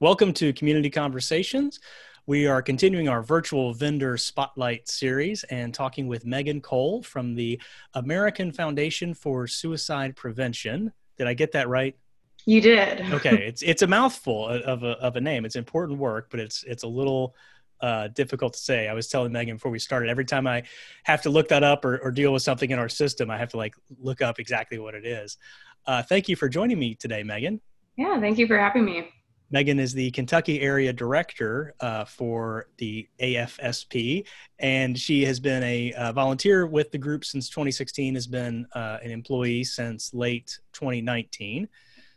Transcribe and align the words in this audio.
Welcome 0.00 0.32
to 0.34 0.52
Community 0.52 0.90
Conversations. 0.90 1.80
We 2.24 2.46
are 2.46 2.62
continuing 2.62 3.08
our 3.08 3.20
virtual 3.20 3.74
vendor 3.74 4.16
spotlight 4.16 4.88
series 4.88 5.42
and 5.50 5.74
talking 5.74 6.06
with 6.06 6.24
Megan 6.24 6.60
Cole 6.60 7.02
from 7.02 7.34
the 7.34 7.60
American 7.94 8.52
Foundation 8.52 9.12
for 9.12 9.48
Suicide 9.48 10.14
Prevention. 10.14 10.92
Did 11.16 11.26
I 11.26 11.34
get 11.34 11.50
that 11.50 11.68
right? 11.68 11.96
You 12.46 12.60
did. 12.60 13.00
okay, 13.12 13.44
it's 13.48 13.62
it's 13.62 13.82
a 13.82 13.88
mouthful 13.88 14.46
of 14.46 14.84
a 14.84 14.90
of 15.00 15.16
a 15.16 15.20
name. 15.20 15.44
It's 15.44 15.56
important 15.56 15.98
work, 15.98 16.28
but 16.30 16.38
it's 16.38 16.62
it's 16.62 16.84
a 16.84 16.88
little 16.88 17.34
uh, 17.80 18.06
difficult 18.06 18.52
to 18.52 18.60
say. 18.60 18.86
I 18.86 18.94
was 18.94 19.08
telling 19.08 19.32
Megan 19.32 19.56
before 19.56 19.72
we 19.72 19.80
started. 19.80 20.10
Every 20.10 20.24
time 20.24 20.46
I 20.46 20.62
have 21.06 21.22
to 21.22 21.30
look 21.30 21.48
that 21.48 21.64
up 21.64 21.84
or, 21.84 21.98
or 21.98 22.12
deal 22.12 22.32
with 22.32 22.44
something 22.44 22.70
in 22.70 22.78
our 22.78 22.88
system, 22.88 23.32
I 23.32 23.36
have 23.38 23.48
to 23.48 23.56
like 23.56 23.74
look 23.98 24.22
up 24.22 24.38
exactly 24.38 24.78
what 24.78 24.94
it 24.94 25.04
is. 25.04 25.38
Uh, 25.86 26.04
thank 26.04 26.28
you 26.28 26.36
for 26.36 26.48
joining 26.48 26.78
me 26.78 26.94
today, 26.94 27.24
Megan. 27.24 27.60
Yeah, 27.96 28.20
thank 28.20 28.38
you 28.38 28.46
for 28.46 28.56
having 28.56 28.84
me. 28.84 29.08
Megan 29.50 29.78
is 29.78 29.94
the 29.94 30.10
Kentucky 30.10 30.60
area 30.60 30.92
director 30.92 31.74
uh, 31.80 32.04
for 32.04 32.68
the 32.76 33.08
AFSP, 33.20 34.26
and 34.58 34.98
she 34.98 35.24
has 35.24 35.40
been 35.40 35.62
a 35.62 35.92
uh, 35.94 36.12
volunteer 36.12 36.66
with 36.66 36.90
the 36.90 36.98
group 36.98 37.24
since 37.24 37.48
2016. 37.48 38.14
Has 38.14 38.26
been 38.26 38.66
uh, 38.74 38.98
an 39.02 39.10
employee 39.10 39.64
since 39.64 40.12
late 40.12 40.58
2019. 40.74 41.68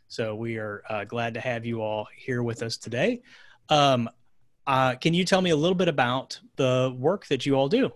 So 0.08 0.36
we 0.36 0.58
are 0.58 0.84
uh, 0.89 1.05
glad 1.05 1.34
to 1.36 1.39
have 1.39 1.66
you 1.66 1.81
all 1.81 2.05
here 2.17 2.44
with 2.44 2.63
us 2.63 2.75
today. 2.75 3.22
Um, 3.70 4.09
uh, 4.67 4.95
can 4.95 5.13
you 5.13 5.23
tell 5.23 5.41
me 5.41 5.52
a 5.52 5.55
little 5.55 5.75
bit 5.75 5.88
about 5.88 6.38
the 6.58 6.94
work 7.00 7.27
that 7.27 7.45
you 7.45 7.55
all 7.55 7.70
do? 7.70 7.91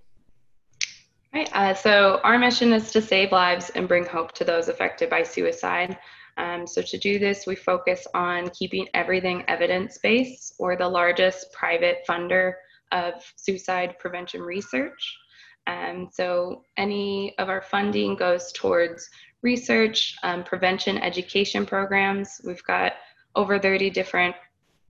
Right. 1.33 1.49
Uh, 1.53 1.73
so 1.73 2.21
our 2.23 2.39
mission 2.39 2.71
is 2.71 2.91
to 2.91 3.01
save 3.01 3.33
lives 3.33 3.69
and 3.71 3.85
bring 3.89 4.05
hope 4.05 4.31
to 4.33 4.45
those 4.45 4.69
affected 4.69 5.09
by 5.09 5.23
suicide. 5.23 5.97
Um, 6.37 6.67
so 6.67 6.81
to 6.81 6.97
do 6.97 7.17
this, 7.17 7.45
we 7.47 7.55
focus 7.55 8.05
on 8.13 8.49
keeping 8.49 8.87
everything 8.93 9.43
evidence-based 9.47 10.55
or 10.59 10.75
the 10.75 10.87
largest 10.87 11.51
private 11.53 12.05
funder 12.07 12.53
of 12.91 13.13
suicide 13.35 13.97
prevention 13.99 14.41
research. 14.41 15.17
Um, 15.67 16.09
so 16.11 16.63
any 16.77 17.35
of 17.37 17.49
our 17.49 17.61
funding 17.61 18.15
goes 18.15 18.51
towards 18.51 19.09
research, 19.41 20.15
um, 20.23 20.43
prevention 20.43 20.97
education 20.97 21.65
programs. 21.65 22.41
We've 22.43 22.63
got 22.63 22.93
over 23.35 23.57
30 23.57 23.89
different 23.89 24.35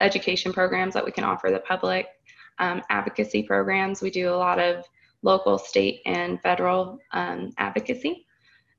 education 0.01 0.51
programs 0.51 0.93
that 0.93 1.05
we 1.05 1.11
can 1.11 1.23
offer 1.23 1.49
the 1.51 1.59
public. 1.59 2.07
Um, 2.59 2.81
advocacy 2.89 3.43
programs, 3.43 4.01
we 4.01 4.09
do 4.09 4.29
a 4.29 4.35
lot 4.35 4.59
of 4.59 4.85
local, 5.21 5.57
state, 5.57 6.01
and 6.05 6.41
federal 6.41 6.99
um, 7.11 7.51
advocacy 7.57 8.24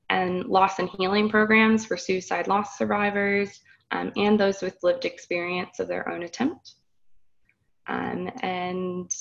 and 0.09 0.45
loss 0.45 0.79
and 0.79 0.89
healing 0.89 1.29
programs 1.29 1.85
for 1.85 1.97
suicide 1.97 2.47
loss 2.47 2.77
survivors 2.77 3.61
um, 3.91 4.11
and 4.15 4.39
those 4.39 4.61
with 4.61 4.77
lived 4.83 5.05
experience 5.05 5.79
of 5.79 5.87
their 5.87 6.09
own 6.09 6.23
attempt. 6.23 6.73
Um, 7.87 8.29
and 8.41 9.11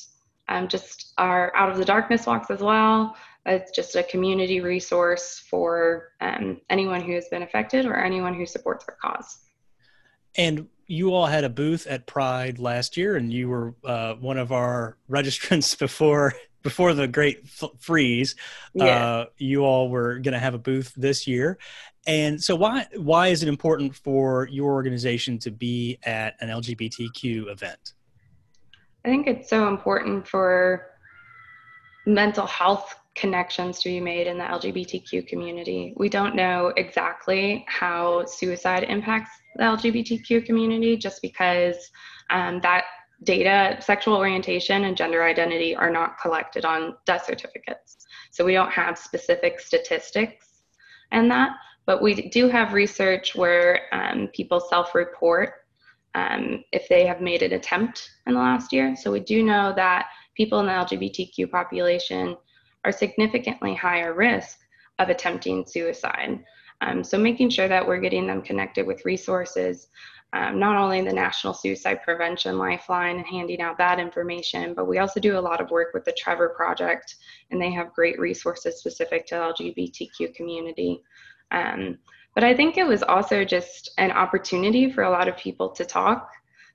um, 0.48 0.69
just 0.69 1.12
our 1.19 1.55
Out 1.56 1.70
of 1.70 1.77
the 1.77 1.84
Darkness 1.84 2.27
walks 2.27 2.51
as 2.51 2.61
well. 2.61 3.17
It's 3.45 3.70
just 3.70 3.95
a 3.95 4.03
community 4.03 4.61
resource 4.61 5.45
for 5.48 6.09
um, 6.20 6.61
anyone 6.69 7.00
who 7.00 7.15
has 7.15 7.28
been 7.28 7.43
affected 7.43 7.87
or 7.87 7.97
anyone 7.97 8.34
who 8.34 8.45
supports 8.45 8.84
our 8.89 8.97
cause. 9.00 9.39
And 10.37 10.67
you 10.87 11.15
all 11.15 11.27
had 11.27 11.45
a 11.45 11.48
booth 11.48 11.87
at 11.87 12.06
Pride 12.06 12.59
last 12.59 12.97
year, 12.97 13.17
and 13.17 13.33
you 13.33 13.48
were 13.48 13.75
uh, 13.84 14.15
one 14.15 14.39
of 14.39 14.53
our 14.53 14.97
registrants 15.11 15.78
before 15.78 16.34
before 16.67 16.95
the 16.95 17.06
great 17.06 17.42
f- 17.45 17.70
freeze, 17.78 18.34
yeah. 18.75 18.84
uh, 18.84 19.27
you 19.39 19.61
all 19.61 19.89
were 19.89 20.19
going 20.19 20.33
to 20.33 20.41
have 20.41 20.53
a 20.53 20.59
booth 20.59 20.92
this 20.97 21.25
year. 21.25 21.59
And 22.09 22.42
so, 22.42 22.56
why 22.56 22.86
why 22.97 23.28
is 23.28 23.45
it 23.45 23.48
important 23.48 23.95
for 23.95 24.48
your 24.50 24.72
organization 24.72 25.39
to 25.41 25.53
be 25.53 25.98
at 26.03 26.34
an 26.41 26.48
LGBTQ 26.48 27.48
event? 27.48 27.92
I 29.05 29.09
think 29.09 29.28
it's 29.28 29.48
so 29.48 29.69
important 29.69 30.27
for 30.27 30.89
mental 32.05 32.47
health 32.47 32.97
connections 33.15 33.78
to 33.82 33.88
be 33.88 34.00
made 34.00 34.26
in 34.26 34.38
the 34.38 34.44
LGBTQ 34.44 35.28
community. 35.28 35.94
We 35.97 36.09
don't 36.09 36.34
know 36.34 36.72
exactly 36.76 37.65
how 37.69 38.25
suicide 38.26 38.82
impacts 38.88 39.31
the 39.55 39.62
LGBTQ 39.62 40.44
community 40.44 40.97
just 40.97 41.22
because 41.22 41.76
um, 42.31 42.60
that 42.62 42.84
data, 43.25 43.81
sexual 43.81 44.16
orientation 44.16 44.84
and 44.84 44.97
gender 44.97 45.25
identity 45.25 45.75
are 45.75 45.91
not 45.91 46.19
collected 46.21 46.65
on 46.65 46.97
death 47.06 47.27
certificates. 47.27 48.06
So 48.31 48.44
we 48.44 48.53
don't 48.53 48.71
have 48.71 48.99
specific 48.99 49.60
statistics 49.60 50.62
and 51.12 51.31
that, 51.31 51.50
but 51.87 52.03
we 52.03 52.28
do 52.28 52.49
have 52.49 52.72
research 52.72 53.34
where 53.34 53.82
um, 53.93 54.28
people 54.34 54.60
self-report 54.60 55.55
um, 56.15 56.65
if 56.72 56.88
they 56.88 57.06
have 57.06 57.21
made 57.21 57.43
an 57.43 57.53
attempt 57.53 58.10
in 58.26 58.34
the 58.34 58.41
last 58.41 58.72
year. 58.72 58.97
So 58.97 59.12
we 59.12 59.21
do 59.21 59.43
know 59.43 59.72
that 59.76 60.06
people 60.34 60.60
in 60.60 60.66
the 60.66 60.72
LGBTQ 60.72 61.50
population 61.50 62.37
are 62.84 62.93
significantly 62.93 63.75
higher 63.75 64.15
risk 64.15 64.59
of 64.99 65.09
attempting 65.09 65.66
suicide. 65.66 66.43
Um, 66.81 67.03
so 67.03 67.19
making 67.19 67.50
sure 67.50 67.69
that 67.69 67.87
we're 67.87 68.00
getting 68.00 68.26
them 68.26 68.43
connected 68.43 68.87
with 68.87 69.05
resources 69.05 69.88
um, 70.32 70.59
not 70.59 70.76
only 70.76 71.00
the 71.03 71.12
National 71.12 71.54
Suicide 71.54 72.03
Prevention 72.03 72.59
Lifeline 72.59 73.16
and 73.16 73.26
handing 73.26 73.60
out 73.60 73.78
that 73.78 73.98
information, 73.98 74.75
but 74.75 74.87
we 74.87 74.98
also 74.98 75.20
do 75.20 75.38
a 75.38 75.41
lot 75.41 75.60
of 75.60 75.70
work 75.70 75.94
with 75.94 76.04
the 76.04 76.12
Trevor 76.12 76.50
Project, 76.50 77.16
and 77.50 77.60
they 77.60 77.72
have 77.72 77.92
great 77.92 78.19
resources 78.19 78.78
specific 78.78 79.26
to 79.26 79.37
LGBTQ 79.37 80.34
community. 80.34 81.00
Um, 81.53 81.98
but 82.34 82.44
I 82.44 82.54
think 82.54 82.76
it 82.76 82.87
was 82.87 83.03
also 83.03 83.44
just 83.44 83.92
an 83.98 84.10
opportunity 84.10 84.91
for 84.91 85.04
a 85.04 85.10
lot 85.10 85.28
of 85.28 85.37
people 85.37 85.70
to 85.70 85.84
talk 85.84 86.28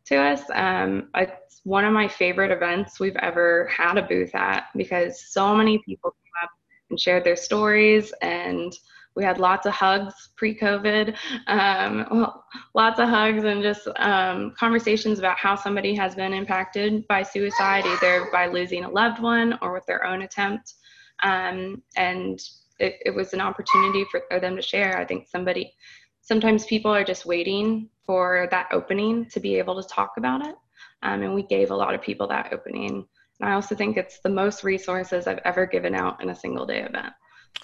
to 0.06 0.16
us. 0.16 0.42
Um, 0.54 1.10
it's 1.16 1.62
one 1.64 1.86
of 1.86 1.94
my 1.94 2.08
favorite 2.08 2.52
events 2.52 3.00
we've 3.00 3.16
ever 3.18 3.68
had 3.68 3.98
a 3.98 4.02
booth 4.02 4.34
at 4.34 4.66
because 4.76 5.32
so 5.32 5.56
many 5.56 5.78
people 5.86 6.12
came 6.12 6.44
up 6.44 6.50
and 6.90 7.00
shared 7.00 7.24
their 7.24 7.36
stories 7.36 8.12
and 8.22 8.74
we 9.16 9.24
had 9.24 9.40
lots 9.40 9.66
of 9.66 9.74
hugs 9.74 10.30
pre-COVID, 10.38 11.16
um, 11.48 12.06
well, 12.12 12.46
lots 12.74 13.00
of 13.00 13.10
hugs 13.10 13.44
and 13.44 13.62
just 13.62 13.88
um, 13.98 14.54
conversations 14.58 15.20
about 15.20 15.38
how 15.38 15.56
somebody 15.56 15.94
has 15.96 16.16
been 16.16 16.34
impacted 16.34 17.06
by 17.08 17.22
suicide, 17.22 17.86
either 17.86 18.30
by 18.32 18.48
losing 18.48 18.84
a 18.84 18.90
loved 18.90 19.22
one 19.22 19.58
or 19.62 19.74
with 19.74 19.86
their 19.86 20.06
own 20.06 20.22
attempt. 20.22 20.76
Um, 21.24 21.84
and 21.98 22.40
it, 22.80 22.96
it, 23.06 23.14
was 23.14 23.34
an 23.34 23.42
opportunity 23.42 24.06
for, 24.10 24.24
for 24.30 24.40
them 24.40 24.56
to 24.56 24.62
share. 24.62 24.98
I 24.98 25.06
think 25.06 25.28
somebody, 25.28 25.74
sometimes 26.22 26.66
people 26.66 26.92
are 26.94 27.04
just 27.04 27.26
waiting 27.26 27.90
for 28.06 28.48
that 28.50 28.70
opening 28.72 29.26
to 29.30 29.40
be 29.40 29.56
able 29.56 29.82
to 29.82 29.88
talk 29.88 30.14
about 30.18 30.46
it. 30.46 30.56
Um, 31.04 31.22
and 31.22 31.36
we 31.36 31.44
gave 31.44 31.70
a 31.70 31.76
lot 31.76 31.94
of 31.94 32.02
people 32.02 32.28
that 32.28 32.52
opening. 32.54 33.06
And 33.40 33.50
I 33.50 33.54
also 33.54 33.76
think 33.76 33.98
it's 33.98 34.20
the 34.20 34.30
most 34.30 34.64
resources 34.64 35.28
I've 35.28 35.42
ever 35.46 35.66
given 35.66 35.94
out 35.94 36.22
in 36.24 36.30
a 36.30 36.36
single 36.36 36.66
day 36.66 36.82
event. 36.82 37.14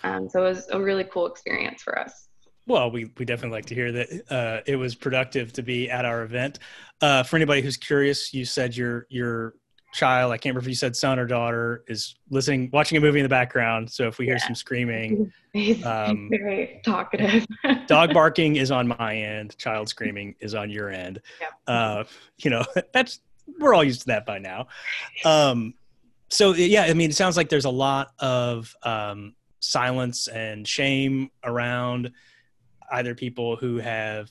Um, 0.04 0.30
so 0.30 0.46
it 0.46 0.50
was 0.50 0.68
a 0.72 0.80
really 0.80 1.04
cool 1.04 1.26
experience 1.26 1.82
for 1.82 1.98
us. 1.98 2.28
Well, 2.68 2.92
we, 2.92 3.10
we 3.18 3.26
definitely 3.26 3.58
like 3.58 3.66
to 3.68 3.76
hear 3.76 3.92
that 3.94 4.10
uh, 4.30 4.62
it 4.66 4.76
was 4.76 4.94
productive 4.94 5.54
to 5.54 5.64
be 5.64 5.90
at 5.90 6.04
our 6.04 6.24
event. 6.24 6.60
Uh, 7.02 7.24
for 7.24 7.38
anybody 7.38 7.62
who's 7.62 7.78
curious, 7.78 8.34
you 8.34 8.44
said 8.44 8.76
your 8.76 9.08
your 9.10 9.54
child, 9.94 10.32
I 10.32 10.38
can't 10.38 10.54
remember 10.54 10.66
if 10.66 10.70
you 10.70 10.76
said 10.76 10.96
son 10.96 11.18
or 11.18 11.26
daughter, 11.26 11.84
is 11.88 12.16
listening, 12.30 12.70
watching 12.72 12.98
a 12.98 13.02
movie 13.02 13.20
in 13.20 13.24
the 13.24 13.30
background. 13.30 13.90
So 13.90 14.08
if 14.08 14.18
we 14.18 14.26
yeah. 14.26 14.34
hear 14.34 14.40
some 14.40 14.56
screaming, 14.56 15.32
um, 15.86 16.30
very 16.32 16.82
talkative. 16.84 17.46
dog 17.88 18.14
barking 18.14 18.58
is 18.58 18.70
on 18.70 18.88
my 18.88 19.16
end. 19.16 19.58
Child 19.58 19.90
screaming 19.90 20.36
is 20.40 20.54
on 20.54 20.70
your 20.70 20.90
end. 20.90 21.22
Yeah. 21.40 21.74
Uh, 21.74 22.04
you 22.38 22.50
know, 22.50 22.66
that's 22.94 23.22
we're 23.60 23.74
all 23.74 23.84
used 23.84 24.02
to 24.02 24.08
that 24.08 24.26
by 24.26 24.40
now. 24.40 24.68
Um, 25.24 25.74
so 26.30 26.54
yeah, 26.54 26.84
I 26.84 26.94
mean, 26.94 27.10
it 27.10 27.16
sounds 27.16 27.38
like 27.38 27.48
there's 27.48 27.66
a 27.66 27.70
lot 27.70 28.12
of 28.20 28.76
um, 28.84 29.36
silence 29.60 30.28
and 30.28 30.68
shame 30.68 31.30
around 31.44 32.12
either 32.92 33.16
people 33.16 33.56
who 33.56 33.78
have 33.78 34.30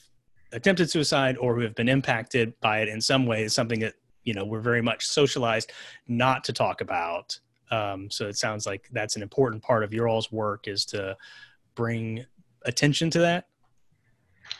attempted 0.53 0.91
suicide 0.91 1.37
or 1.39 1.55
who 1.55 1.61
have 1.61 1.75
been 1.75 1.89
impacted 1.89 2.59
by 2.61 2.81
it 2.81 2.89
in 2.89 3.01
some 3.01 3.27
way 3.27 3.43
is 3.43 3.55
something 3.55 3.81
that 3.81 3.95
you 4.25 4.35
know 4.35 4.45
we're 4.45 4.61
very 4.61 4.83
much 4.83 5.07
socialized 5.07 5.73
not 6.09 6.45
to 6.45 6.53
talk 6.53 6.81
about. 6.81 7.39
Um, 7.71 8.11
so 8.11 8.29
it 8.29 8.37
sounds 8.37 8.67
like 8.67 8.89
that's 8.93 9.17
an 9.17 9.23
important 9.23 9.63
part 9.63 9.83
of 9.83 9.93
your 9.93 10.09
all's 10.09 10.31
work 10.31 10.69
is 10.69 10.85
to 10.87 11.17
bring 11.75 12.25
attention 12.65 13.11
to 13.11 13.19
that. 13.21 13.49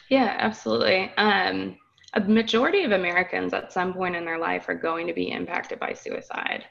Yeah 0.09 0.37
absolutely. 0.39 1.13
Um, 1.17 1.79
a 2.15 2.21
majority 2.21 2.83
of 2.83 2.93
americans 2.93 3.53
at 3.53 3.73
some 3.73 3.93
point 3.93 4.17
in 4.17 4.25
their 4.25 4.39
life 4.39 4.69
are 4.69 4.75
going 4.75 5.07
to 5.07 5.13
be 5.13 5.31
impacted 5.31 5.79
by 5.79 5.93
suicide 5.93 6.65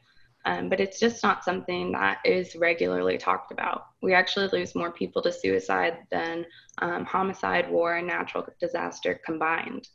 um, 0.45 0.69
but 0.69 0.79
it's 0.79 0.99
just 0.99 1.23
not 1.23 1.43
something 1.43 1.91
that 1.93 2.19
is 2.23 2.55
regularly 2.55 3.17
talked 3.17 3.51
about. 3.51 3.87
We 4.01 4.13
actually 4.13 4.47
lose 4.47 4.75
more 4.75 4.91
people 4.91 5.21
to 5.23 5.31
suicide 5.31 5.97
than 6.11 6.45
um, 6.79 7.03
homicide, 7.05 7.69
war, 7.69 7.95
and 7.95 8.07
natural 8.07 8.47
disaster 8.59 9.19
combined. 9.25 9.87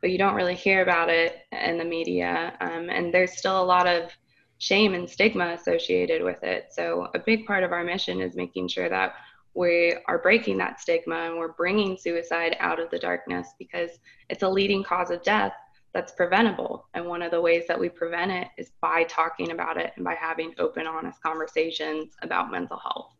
But 0.00 0.10
you 0.10 0.18
don't 0.18 0.34
really 0.34 0.54
hear 0.54 0.82
about 0.82 1.08
it 1.08 1.38
in 1.50 1.78
the 1.78 1.84
media, 1.84 2.54
um, 2.60 2.90
and 2.90 3.12
there's 3.12 3.36
still 3.36 3.60
a 3.60 3.64
lot 3.64 3.86
of 3.86 4.10
shame 4.58 4.94
and 4.94 5.08
stigma 5.08 5.54
associated 5.54 6.22
with 6.22 6.42
it. 6.42 6.66
So, 6.70 7.08
a 7.14 7.18
big 7.18 7.46
part 7.46 7.64
of 7.64 7.72
our 7.72 7.82
mission 7.82 8.20
is 8.20 8.36
making 8.36 8.68
sure 8.68 8.88
that 8.88 9.14
we 9.54 9.96
are 10.06 10.18
breaking 10.18 10.58
that 10.58 10.80
stigma 10.80 11.16
and 11.16 11.36
we're 11.36 11.52
bringing 11.52 11.96
suicide 11.96 12.56
out 12.60 12.78
of 12.78 12.90
the 12.90 12.98
darkness 12.98 13.48
because 13.58 13.90
it's 14.28 14.42
a 14.42 14.48
leading 14.48 14.84
cause 14.84 15.10
of 15.10 15.22
death 15.22 15.52
that's 15.92 16.12
preventable. 16.12 16.86
And 16.94 17.06
one 17.06 17.22
of 17.22 17.30
the 17.30 17.40
ways 17.40 17.64
that 17.68 17.78
we 17.78 17.88
prevent 17.88 18.30
it 18.30 18.48
is 18.56 18.72
by 18.80 19.04
talking 19.04 19.52
about 19.52 19.76
it 19.76 19.92
and 19.96 20.04
by 20.04 20.14
having 20.14 20.54
open, 20.58 20.86
honest 20.86 21.22
conversations 21.22 22.14
about 22.22 22.50
mental 22.50 22.78
health. 22.78 23.12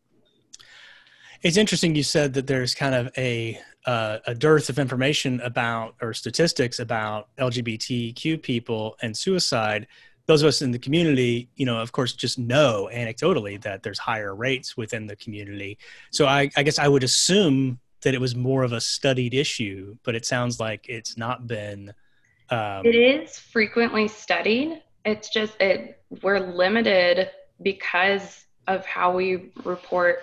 It's 1.41 1.57
interesting 1.57 1.95
you 1.95 2.03
said 2.03 2.33
that 2.33 2.47
there's 2.47 2.75
kind 2.75 2.93
of 2.93 3.11
a 3.17 3.59
uh, 3.85 4.19
a 4.27 4.35
dearth 4.35 4.69
of 4.69 4.77
information 4.77 5.39
about 5.41 5.95
or 6.01 6.13
statistics 6.13 6.79
about 6.79 7.29
LGBTQ 7.37 8.41
people 8.41 8.97
and 9.01 9.15
suicide. 9.15 9.87
Those 10.25 10.43
of 10.43 10.49
us 10.49 10.61
in 10.61 10.71
the 10.71 10.77
community, 10.77 11.49
you 11.55 11.65
know, 11.65 11.79
of 11.79 11.91
course, 11.93 12.13
just 12.13 12.37
know 12.37 12.89
anecdotally 12.93 13.59
that 13.61 13.81
there's 13.83 13.97
higher 13.97 14.35
rates 14.35 14.75
within 14.75 15.07
the 15.07 15.15
community. 15.15 15.77
So 16.11 16.27
I, 16.27 16.49
I 16.57 16.63
guess 16.63 16.77
I 16.77 16.87
would 16.89 17.03
assume 17.03 17.79
that 18.01 18.13
it 18.13 18.21
was 18.21 18.35
more 18.35 18.63
of 18.63 18.73
a 18.73 18.81
studied 18.81 19.33
issue, 19.33 19.95
but 20.03 20.15
it 20.15 20.25
sounds 20.25 20.59
like 20.59 20.87
it's 20.89 21.17
not 21.17 21.47
been. 21.47 21.93
Um, 22.51 22.85
it 22.85 22.95
is 22.95 23.37
frequently 23.37 24.07
studied. 24.07 24.81
It's 25.05 25.29
just 25.29 25.59
it 25.59 26.01
we're 26.23 26.39
limited 26.39 27.29
because 27.61 28.45
of 28.67 28.85
how 28.85 29.15
we 29.15 29.51
report 29.63 30.19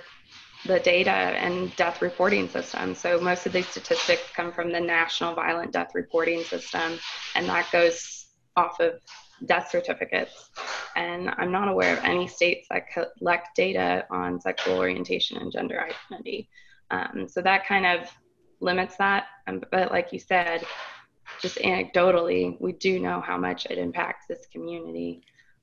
the 0.65 0.81
data 0.81 1.11
and 1.11 1.75
death 1.77 2.03
reporting 2.03 2.49
system. 2.49 2.95
So 2.95 3.21
most 3.21 3.47
of 3.47 3.53
these 3.53 3.69
statistics 3.69 4.23
come 4.35 4.53
from 4.53 4.73
the 4.73 4.81
National 4.81 5.35
Violent 5.35 5.73
Death 5.73 5.95
Reporting 5.95 6.43
System, 6.43 6.99
and 7.35 7.49
that 7.49 7.71
goes 7.71 8.27
off 8.57 8.81
of 8.81 9.01
death 9.45 9.71
certificates. 9.71 10.51
And 10.97 11.31
I'm 11.37 11.53
not 11.53 11.69
aware 11.69 11.97
of 11.97 12.05
any 12.05 12.27
states 12.27 12.67
that 12.71 12.85
collect 12.91 13.55
data 13.55 14.07
on 14.11 14.41
sexual 14.41 14.79
orientation 14.79 15.37
and 15.37 15.53
gender 15.53 15.81
identity. 15.81 16.49
Um, 16.91 17.29
so 17.29 17.43
that 17.43 17.67
kind 17.67 17.87
of 17.87 18.11
limits 18.61 18.97
that. 18.97 19.27
Um, 19.47 19.63
but 19.71 19.91
like 19.91 20.13
you 20.13 20.19
said, 20.19 20.65
just 21.41 21.57
anecdotally, 21.59 22.61
we 22.61 22.73
do 22.73 22.99
know 22.99 23.21
how 23.21 23.37
much 23.37 23.67
it 23.67 23.79
impacts 23.79 24.27
this 24.27 24.47
community. 24.53 25.23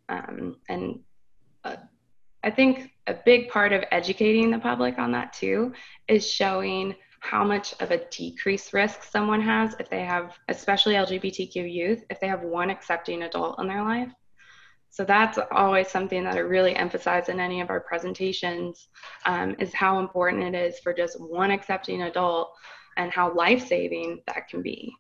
Um, 0.10 0.58
and 0.70 1.00
uh, 1.64 1.78
I 2.44 2.52
think 2.52 2.92
a 3.08 3.14
big 3.14 3.50
part 3.50 3.74
of 3.74 3.84
educating 3.92 4.52
the 4.52 4.60
public 4.60 5.00
on 5.00 5.12
that 5.14 5.34
too 5.34 5.74
is 6.08 6.30
showing 6.30 6.96
how 7.20 7.44
much 7.44 7.74
of 7.80 7.92
a 7.92 8.06
decreased 8.10 8.74
risk 8.74 9.04
someone 9.04 9.42
has 9.42 9.76
if 9.80 9.90
they 9.90 10.04
have, 10.04 10.38
especially 10.50 10.96
LGBTQ 10.96 11.74
youth, 11.74 12.04
if 12.10 12.20
they 12.20 12.28
have 12.28 12.42
one 12.42 12.70
accepting 12.70 13.24
adult 13.24 13.60
in 13.60 13.68
their 13.68 13.82
life. 13.82 14.12
So 14.90 15.04
that's 15.06 15.40
always 15.52 15.88
something 15.88 16.24
that 16.26 16.36
I 16.36 16.40
really 16.40 16.76
emphasize 16.76 17.30
in 17.30 17.40
any 17.40 17.62
of 17.62 17.70
our 17.70 17.80
presentations 17.80 18.90
um, 19.26 19.56
is 19.58 19.74
how 19.74 20.00
important 20.00 20.44
it 20.44 20.54
is 20.54 20.80
for 20.80 20.94
just 20.94 21.20
one 21.20 21.50
accepting 21.50 22.04
adult 22.04 22.52
and 22.98 23.12
how 23.12 23.34
life-saving 23.34 24.22
that 24.28 24.48
can 24.50 24.62
be. 24.62 24.94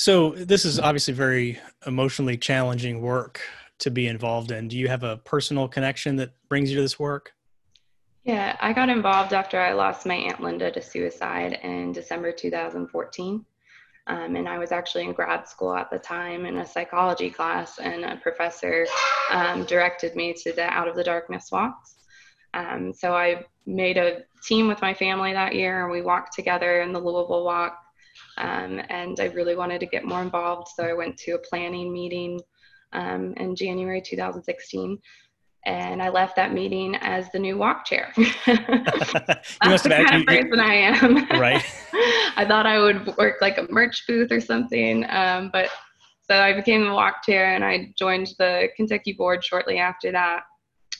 So 0.00 0.30
this 0.30 0.64
is 0.64 0.80
obviously 0.80 1.12
very 1.12 1.60
emotionally 1.86 2.38
challenging 2.38 3.02
work 3.02 3.42
to 3.80 3.90
be 3.90 4.06
involved 4.06 4.50
in. 4.50 4.66
Do 4.66 4.78
you 4.78 4.88
have 4.88 5.02
a 5.02 5.18
personal 5.18 5.68
connection 5.68 6.16
that 6.16 6.30
brings 6.48 6.70
you 6.70 6.76
to 6.76 6.80
this 6.80 6.98
work? 6.98 7.34
Yeah, 8.24 8.56
I 8.62 8.72
got 8.72 8.88
involved 8.88 9.34
after 9.34 9.60
I 9.60 9.74
lost 9.74 10.06
my 10.06 10.14
Aunt 10.14 10.40
Linda 10.40 10.70
to 10.70 10.80
suicide 10.80 11.58
in 11.62 11.92
December 11.92 12.32
2014. 12.32 13.44
Um, 14.06 14.36
and 14.36 14.48
I 14.48 14.58
was 14.58 14.72
actually 14.72 15.04
in 15.04 15.12
grad 15.12 15.46
school 15.46 15.74
at 15.74 15.90
the 15.90 15.98
time 15.98 16.46
in 16.46 16.56
a 16.56 16.66
psychology 16.66 17.28
class, 17.28 17.78
and 17.78 18.02
a 18.02 18.16
professor 18.16 18.86
um, 19.30 19.66
directed 19.66 20.16
me 20.16 20.32
to 20.32 20.52
the 20.54 20.64
Out 20.64 20.88
of 20.88 20.96
the 20.96 21.04
Darkness 21.04 21.52
walks. 21.52 21.96
Um, 22.54 22.94
so 22.94 23.14
I 23.14 23.44
made 23.66 23.98
a 23.98 24.22
team 24.42 24.66
with 24.66 24.80
my 24.80 24.94
family 24.94 25.34
that 25.34 25.54
year, 25.54 25.82
and 25.82 25.92
we 25.92 26.00
walked 26.00 26.32
together 26.32 26.80
in 26.80 26.94
the 26.94 26.98
Louisville 26.98 27.44
Walk. 27.44 27.76
Um, 28.38 28.80
and 28.88 29.18
I 29.20 29.26
really 29.26 29.56
wanted 29.56 29.80
to 29.80 29.86
get 29.86 30.04
more 30.04 30.22
involved, 30.22 30.68
so 30.74 30.84
I 30.84 30.92
went 30.92 31.16
to 31.18 31.32
a 31.32 31.38
planning 31.38 31.92
meeting 31.92 32.40
um, 32.92 33.34
in 33.36 33.54
January 33.54 34.00
2016. 34.00 34.98
And 35.66 36.02
I 36.02 36.08
left 36.08 36.36
that 36.36 36.54
meeting 36.54 36.96
as 36.96 37.30
the 37.32 37.38
new 37.38 37.58
walk 37.58 37.84
chair. 37.84 38.12
you 38.16 38.24
must 38.46 39.84
have 39.84 39.84
the 39.84 40.06
kind 40.08 40.22
of 40.22 40.26
person 40.26 40.58
I 40.58 40.74
am. 40.74 41.16
right. 41.38 41.62
I 42.36 42.46
thought 42.48 42.64
I 42.64 42.78
would 42.78 43.14
work 43.18 43.36
like 43.42 43.58
a 43.58 43.66
merch 43.70 44.06
booth 44.06 44.32
or 44.32 44.40
something, 44.40 45.04
um, 45.10 45.50
but 45.52 45.68
so 46.22 46.36
I 46.36 46.54
became 46.54 46.84
the 46.84 46.94
walk 46.94 47.24
chair, 47.24 47.54
and 47.54 47.64
I 47.64 47.92
joined 47.98 48.28
the 48.38 48.68
Kentucky 48.76 49.12
board 49.12 49.44
shortly 49.44 49.78
after 49.78 50.12
that, 50.12 50.44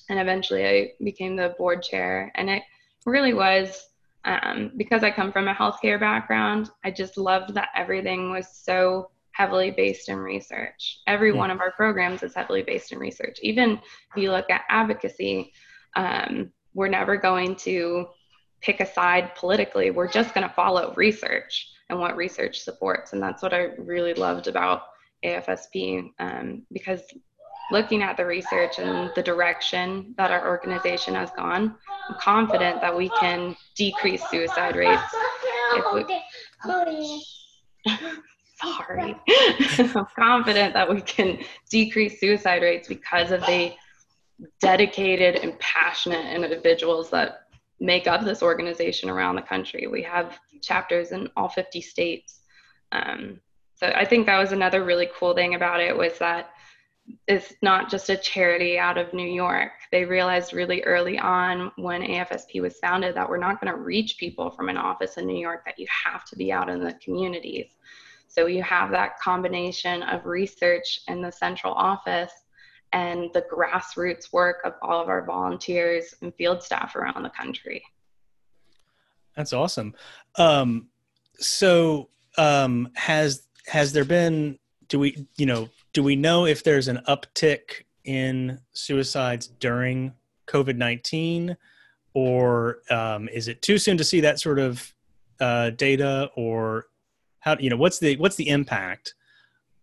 and 0.09 0.19
eventually 0.19 0.67
I 0.67 0.91
became 1.05 1.37
the 1.37 1.55
board 1.57 1.83
chair. 1.83 2.33
And 2.35 2.51
it 2.51 2.63
really 3.07 3.33
was 3.33 3.81
um, 4.25 4.73
because 4.77 5.03
I 5.03 5.11
come 5.11 5.33
from 5.33 5.49
a 5.49 5.55
healthcare 5.55 5.99
background. 5.99 6.71
I 6.85 6.91
just 6.91 7.17
loved 7.17 7.55
that 7.55 7.71
everything 7.75 8.31
was 8.31 8.49
so 8.53 9.11
heavily 9.33 9.71
based 9.71 10.09
in 10.09 10.19
research. 10.19 10.99
Every 11.07 11.33
mm. 11.33 11.37
one 11.37 11.51
of 11.51 11.61
our 11.61 11.73
programs 11.73 12.23
is 12.23 12.35
heavily 12.35 12.63
based 12.63 12.93
in 12.93 12.99
research. 12.99 13.39
Even 13.43 13.73
if 13.73 14.17
you 14.17 14.31
look 14.31 14.51
at 14.51 14.63
advocacy, 14.69 15.53
um, 15.97 16.53
we're 16.75 16.89
never 16.89 17.17
going 17.17 17.57
to 17.57 18.09
pick 18.61 18.81
a 18.81 18.87
side 18.87 19.35
politically. 19.35 19.91
We're 19.91 20.11
just 20.11 20.35
going 20.35 20.47
to 20.47 20.55
follow 20.55 20.93
research 20.97 21.69
and 21.89 21.99
what 21.99 22.17
research 22.17 22.61
supports. 22.61 23.13
And 23.13 23.23
that's 23.23 23.43
what 23.43 23.55
I 23.55 23.71
really 23.79 24.15
loved 24.15 24.47
about 24.47 24.83
AFSP 25.25 26.11
um, 26.19 26.63
because 26.73 27.01
looking 27.71 28.03
at 28.03 28.17
the 28.17 28.27
research 28.27 28.79
and 28.79 29.11
the 29.15 29.23
direction 29.23 30.15
that 30.17 30.31
our 30.31 30.49
organization 30.49 31.15
has 31.15 31.31
gone, 31.31 31.75
I'm 32.09 32.17
confident 32.19 32.81
that 32.81 32.97
we 32.97 33.09
can 33.21 33.57
decrease 33.77 34.23
suicide 34.31 34.77
rates. 34.77 35.03
We, 35.95 36.23
sorry. 38.61 39.17
I'm 39.79 40.07
confident 40.19 40.75
that 40.75 40.89
we 40.89 41.01
can 41.01 41.39
decrease 41.71 42.21
suicide 42.21 42.63
rates 42.63 42.89
because 42.89 43.31
of 43.31 43.41
the 43.43 43.73
dedicated 44.61 45.37
and 45.37 45.59
passionate 45.59 46.35
individuals 46.35 47.11
that 47.11 47.43
make 47.79 48.07
up 48.07 48.25
this 48.25 48.43
organization 48.43 49.09
around 49.09 49.37
the 49.37 49.43
country. 49.43 49.87
We 49.87 50.03
have 50.03 50.39
chapters 50.61 51.13
in 51.13 51.29
all 51.37 51.49
50 51.49 51.81
states. 51.81 52.41
Um, 52.93 53.41
so 53.75 53.87
I 53.95 54.05
think 54.05 54.27
that 54.27 54.39
was 54.39 54.53
another 54.53 54.85
really 54.85 55.09
cool 55.19 55.35
thing 55.35 55.55
about 55.55 55.81
it 55.81 55.97
was 55.97 56.19
that 56.19 56.51
it's 57.27 57.55
not 57.63 57.91
just 57.91 58.09
a 58.11 58.17
charity 58.17 58.79
out 58.79 58.99
of 58.99 59.13
New 59.13 59.29
York. 59.29 59.73
They 59.93 60.05
realized 60.05 60.53
really 60.53 60.83
early 60.83 61.19
on 61.19 61.73
when 61.77 62.03
AFSP 62.03 62.61
was 62.61 62.79
founded 62.79 63.15
that 63.15 63.29
we're 63.29 63.39
not 63.39 63.61
going 63.61 63.73
to 63.73 63.79
reach 63.79 64.19
people 64.19 64.51
from 64.51 64.69
an 64.69 64.77
office 64.77 65.17
in 65.17 65.27
New 65.27 65.39
York, 65.39 65.65
that 65.65 65.79
you 65.79 65.87
have 66.05 66.25
to 66.27 66.37
be 66.37 66.53
out 66.53 66.69
in 66.69 66.83
the 66.83 66.95
communities. 66.95 67.67
So 68.29 68.47
you 68.47 68.63
have 68.63 68.91
that 68.93 69.19
combination 69.19 70.03
of 70.05 70.27
research 70.27 71.01
in 71.09 71.21
the 71.21 71.33
central 71.33 71.75
office 71.75 72.33
and 72.93 73.31
the 73.35 73.43
grassroots 73.43 74.33
work 74.33 74.59
of 74.65 74.75
all 74.83 75.01
of 75.01 75.09
our 75.09 75.25
volunteers 75.25 76.15
and 76.23 76.35
field 76.35 76.63
staff 76.63 76.97
around 76.97 77.23
the 77.23 77.31
country. 77.31 77.83
That's 79.37 79.53
awesome. 79.53 79.95
Um, 80.37 80.89
so 81.39 82.09
um, 82.37 82.91
has 82.95 83.47
has 83.67 83.93
there 83.93 84.05
been 84.05 84.59
do 84.89 84.99
we 84.99 85.27
you 85.37 85.47
know 85.47 85.69
do 85.93 86.03
we 86.03 86.17
know 86.17 86.47
if 86.47 86.63
there's 86.63 86.89
an 86.89 87.01
uptick 87.09 87.85
in 88.05 88.61
suicides 88.73 89.49
during 89.49 90.13
COVID 90.47 90.77
nineteen, 90.77 91.57
or 92.15 92.79
um, 92.91 93.29
is 93.29 93.49
it 93.49 93.63
too 93.63 93.79
soon 93.79 93.97
to 93.97 94.05
see 94.05 94.21
that 94.21 94.41
sort 94.41 94.59
of 94.59 94.93
uh, 95.41 95.71
data, 95.71 96.31
or 96.37 96.87
how 97.41 97.57
you 97.59 97.71
know 97.71 97.77
what's 97.77 97.99
the 97.99 98.17
what's 98.17 98.37
the 98.37 98.49
impact 98.49 99.15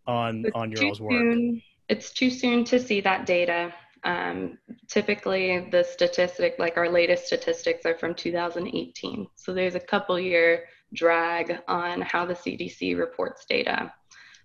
on 0.05 0.45
it's 0.45 0.55
on 0.55 0.71
your 0.71 0.85
all's 0.85 1.01
work? 1.01 1.11
soon, 1.11 1.61
it's 1.89 2.11
too 2.11 2.29
soon 2.29 2.63
to 2.65 2.79
see 2.79 3.01
that 3.01 3.25
data. 3.25 3.73
Um, 4.03 4.59
typically 4.87 5.67
the 5.71 5.83
statistic 5.83 6.55
like 6.59 6.77
our 6.77 6.87
latest 6.87 7.25
statistics 7.25 7.83
are 7.85 7.97
from 7.97 8.13
2018 8.13 9.27
so 9.35 9.53
there's 9.53 9.73
a 9.73 9.79
couple 9.79 10.17
year 10.19 10.65
drag 10.93 11.59
on 11.67 12.01
how 12.01 12.23
the 12.23 12.35
cdc 12.35 12.97
reports 12.97 13.45
data 13.49 13.91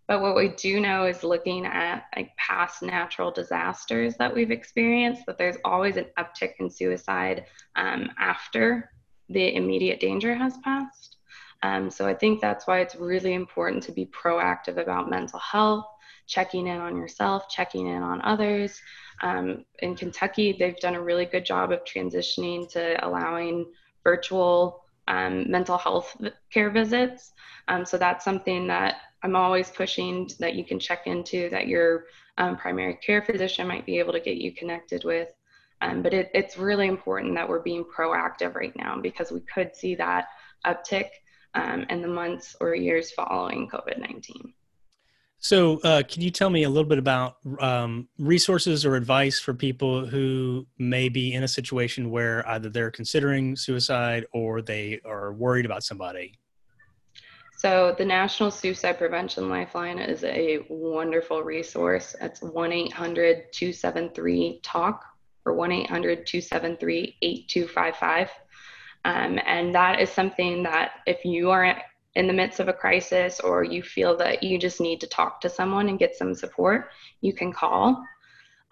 but 0.09 0.21
what 0.21 0.37
we 0.37 0.49
do 0.49 0.81
know 0.81 1.07
is 1.07 1.23
looking 1.23 1.65
at 1.65 2.05
like 2.17 2.37
past 2.37 2.83
natural 2.83 3.31
disasters 3.31 4.17
that 4.17 4.35
we've 4.35 4.51
experienced 4.51 5.23
that 5.27 5.39
there's 5.39 5.57
always 5.65 5.97
an 5.97 6.07
uptick 6.19 6.53
in 6.59 6.69
suicide 6.71 7.45
um, 7.77 8.11
after 8.19 8.91
the 9.29 9.55
immediate 9.55 10.01
danger 10.01 10.35
has 10.35 10.57
passed 10.59 11.17
um, 11.63 11.91
so 11.91 12.07
I 12.07 12.15
think 12.15 12.41
that's 12.41 12.67
why 12.67 12.81
it's 12.81 12.97
really 12.97 13.35
important 13.35 13.83
to 13.85 13.93
be 13.93 14.07
proactive 14.07 14.79
about 14.79 15.11
mental 15.11 15.39
health, 15.39 15.87
checking 16.27 16.67
in 16.67 16.79
on 16.79 16.97
yourself, 16.97 17.49
checking 17.49 17.87
in 17.87 18.03
on 18.03 18.21
others. 18.23 18.81
Um, 19.23 19.65
in 19.79 19.95
Kentucky, 19.95 20.57
they've 20.59 20.79
done 20.79 20.97
a 20.97 21.03
really 21.03 21.25
good 21.25 21.45
job 21.45 21.71
of 21.71 21.85
transitioning 21.85 22.69
to 22.73 23.05
allowing 23.07 23.67
virtual 24.03 24.85
um, 25.07 25.51
mental 25.51 25.79
health 25.79 26.17
care 26.53 26.71
visits. 26.71 27.33
Um, 27.69 27.85
so 27.85 27.97
that's 27.97 28.25
something 28.25 28.67
that 28.67 28.97
I'm 29.23 29.37
always 29.37 29.71
pushing 29.71 30.31
that 30.41 30.55
you 30.55 30.65
can 30.65 30.79
check 30.79 31.07
into 31.07 31.49
that 31.51 31.69
your 31.69 32.05
um, 32.39 32.57
primary 32.57 32.95
care 32.95 33.23
physician 33.23 33.69
might 33.69 33.87
be 33.87 33.99
able 33.99 34.13
to 34.13 34.21
get 34.21 34.37
you 34.37 34.53
connected 34.53 35.05
with. 35.05 35.29
Um, 35.81 36.03
but 36.03 36.15
it, 36.15 36.31
it's 36.33 36.57
really 36.57 36.87
important 36.87 37.35
that 37.35 37.49
we're 37.49 37.63
being 37.63 37.85
proactive 37.85 38.55
right 38.55 38.75
now 38.77 39.01
because 39.01 39.33
we 39.33 39.41
could 39.41 39.75
see 39.75 39.95
that 39.97 40.29
uptick 40.65 41.09
um, 41.55 41.85
in 41.91 42.01
the 42.01 42.09
months 42.09 42.57
or 42.61 42.75
years 42.75 43.11
following 43.13 43.69
COVID 43.69 43.99
19. 43.99 44.55
So, 45.39 45.81
uh, 45.81 46.05
can 46.09 46.23
you 46.23 46.31
tell 46.31 46.51
me 46.51 46.63
a 46.63 46.69
little 46.69 46.89
bit 46.89 46.99
about 46.99 47.39
um, 47.59 48.09
resources 48.17 48.87
or 48.87 48.95
advice 48.95 49.41
for 49.41 49.53
people 49.53 50.07
who 50.07 50.69
may 50.79 51.09
be 51.09 51.33
in 51.33 51.43
a 51.43 51.49
situation 51.49 52.13
where 52.13 52.49
either 52.49 52.69
they're 52.69 52.93
considering 52.93 53.57
suicide 53.57 54.25
or 54.33 54.63
they 54.63 55.01
are 55.05 55.33
worried 55.33 55.67
about 55.67 55.83
somebody? 55.83 56.39
So, 57.63 57.95
the 57.97 58.05
National 58.05 58.51
Suicide 58.51 58.99
Prevention 58.99 59.49
Lifeline 59.49 60.01
is 60.01 60.25
a 60.25 60.67
wonderful 60.69 61.45
resource. 61.45 62.17
It's 62.21 62.43
1 62.43 62.73
800 62.73 63.53
273 63.53 64.59
TALK 64.65 65.01
or 65.45 65.55
1 65.55 65.71
800 65.71 66.27
273 66.27 67.19
8255. 67.23 68.31
Um, 69.05 69.39
and 69.47 69.73
that 69.77 70.01
is 70.01 70.11
something 70.11 70.65
that 70.65 70.95
if 71.07 71.25
you 71.25 71.53
are 71.53 71.81
in 72.17 72.27
the 72.27 72.33
midst 72.33 72.59
of 72.59 72.67
a 72.67 72.73
crisis 72.73 73.39
or 73.39 73.63
you 73.63 73.85
feel 73.85 74.17
that 74.17 74.43
you 74.43 74.59
just 74.59 74.81
need 74.81 75.01
to 75.01 75.07
talk 75.07 75.41
to 75.43 75.49
someone 75.49 75.89
and 75.89 76.01
get 76.01 76.17
some 76.17 76.35
support, 76.35 76.89
you 77.21 77.33
can 77.33 77.53
call. 77.53 78.05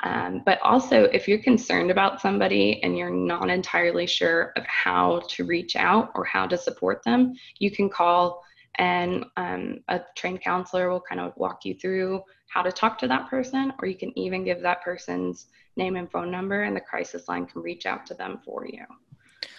Um, 0.02 0.42
but 0.44 0.61
also, 0.62 1.04
if 1.04 1.28
you're 1.28 1.38
concerned 1.38 1.92
about 1.92 2.20
somebody 2.20 2.82
and 2.82 2.99
you're 2.99 3.09
not 3.09 3.50
entirely 3.50 4.09
sure 4.09 4.52
of 4.56 4.66
how 4.66 5.23
to 5.28 5.44
reach 5.44 5.76
out 5.76 6.11
or 6.16 6.25
how 6.25 6.49
to 6.49 6.59
support 6.59 7.04
them, 7.04 7.35
you 7.61 7.70
can 7.70 7.88
call 7.88 8.42
and 8.81 9.27
um, 9.37 9.79
a 9.89 10.01
trained 10.17 10.41
counselor 10.41 10.91
will 10.91 11.03
kind 11.03 11.21
of 11.21 11.35
walk 11.37 11.65
you 11.65 11.75
through 11.75 12.23
how 12.49 12.63
to 12.63 12.73
talk 12.73 12.99
to 12.99 13.07
that 13.07 13.29
person, 13.29 13.73
or 13.79 13.87
you 13.87 13.95
can 13.95 14.19
even 14.19 14.43
give 14.43 14.63
that 14.63 14.83
person's 14.83 15.47
name 15.77 15.97
and 15.97 16.11
phone 16.11 16.31
number, 16.31 16.63
and 16.63 16.75
the 16.75 16.81
crisis 16.81 17.29
line 17.29 17.47
can 17.47 17.63
reach 17.63 17.85
out 17.85 18.07
to 18.07 18.15
them 18.15 18.41
for 18.45 18.67
you. 18.67 18.85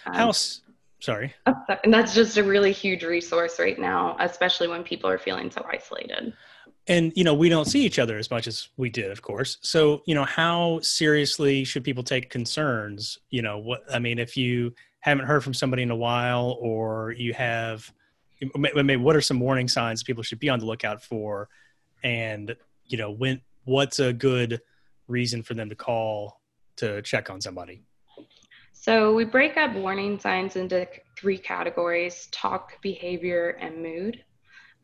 Um, 0.08 0.14
how, 0.14 0.32
Sorry. 1.00 1.34
And 1.84 1.94
that's 1.94 2.14
just 2.14 2.38
a 2.38 2.44
really 2.44 2.72
huge 2.72 3.04
resource 3.04 3.60
right 3.60 3.80
now, 3.80 4.16
especially 4.20 4.68
when 4.68 4.84
people 4.84 5.10
are 5.10 5.18
feeling 5.18 5.50
so 5.50 5.66
isolated. 5.72 6.34
And, 6.88 7.12
you 7.16 7.24
know, 7.24 7.34
we 7.34 7.50
don't 7.50 7.66
see 7.66 7.84
each 7.84 7.98
other 8.00 8.18
as 8.18 8.30
much 8.30 8.48
as 8.48 8.70
we 8.78 8.90
did, 8.90 9.12
of 9.12 9.22
course. 9.22 9.58
So, 9.62 10.02
you 10.06 10.14
know, 10.14 10.26
how 10.26 10.80
seriously 10.82 11.64
should 11.64 11.84
people 11.84 12.04
take 12.04 12.30
concerns? 12.30 13.18
You 13.30 13.42
know, 13.42 13.58
what, 13.58 13.82
I 13.92 13.98
mean, 13.98 14.20
if 14.20 14.38
you 14.38 14.74
haven't 15.00 15.26
heard 15.26 15.44
from 15.44 15.56
somebody 15.56 15.84
in 15.84 15.92
a 15.92 15.96
while 15.96 16.58
or 16.60 17.14
you 17.18 17.34
have, 17.34 17.92
maybe 18.56 18.96
what 18.98 19.16
are 19.16 19.22
some 19.22 19.40
warning 19.40 19.68
signs 19.68 20.04
people 20.04 20.24
should 20.24 20.40
be 20.40 20.50
on 20.50 20.60
the 20.60 20.66
lookout 20.66 21.04
for? 21.04 21.50
And, 22.04 22.56
you 22.86 22.98
know, 22.98 23.12
when, 23.12 23.42
what's 23.66 24.00
a 24.00 24.14
good 24.14 24.62
reason 25.08 25.44
for 25.44 25.54
them 25.54 25.70
to 25.70 25.76
call 25.76 26.42
to 26.78 27.02
check 27.02 27.30
on 27.30 27.42
somebody? 27.42 27.84
So 28.74 29.14
we 29.14 29.26
break 29.26 29.58
up 29.58 29.76
warning 29.76 30.20
signs 30.20 30.56
into 30.56 30.88
three 31.18 31.38
categories 31.38 32.28
talk, 32.32 32.82
behavior, 32.82 33.52
and 33.62 33.82
mood. 33.82 34.24